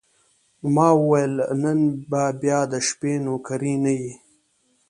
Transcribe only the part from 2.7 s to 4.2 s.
د شپې نوکري نه یې؟